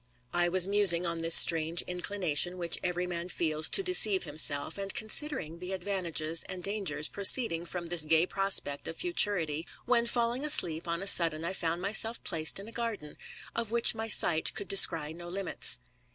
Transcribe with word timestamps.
I 0.33 0.49
was 0.49 0.67
musing 0.67 1.05
on 1.05 1.19
this 1.19 1.35
strange 1.35 1.83
inclination 1.83 2.57
which 2.57 2.79
every 2.83 3.05
man 3.05 3.29
feels 3.29 3.69
to 3.69 3.83
deceive 3.83 4.23
himself, 4.23 4.79
and 4.79 4.91
considering 4.91 5.59
the 5.59 5.73
advantages 5.73 6.41
and 6.49 6.63
dangers 6.63 7.07
proceeding 7.07 7.67
from 7.67 7.85
this 7.89 8.07
gay 8.07 8.25
prospect 8.25 8.87
of 8.87 8.97
futiuity, 8.97 9.67
when, 9.85 10.07
falling 10.07 10.43
asleep, 10.43 10.87
on 10.87 11.03
a 11.03 11.05
sudden 11.07 11.45
I 11.45 11.53
found 11.53 11.83
myself 11.83 12.23
placed 12.23 12.57
in 12.57 12.67
a 12.67 12.71
garden, 12.71 13.15
of 13.55 13.69
which 13.69 13.93
my 13.93 14.09
sight 14.09 14.55
could 14.55 14.67
descry 14.67 15.13
no 15.13 15.29
limits. 15.29 15.77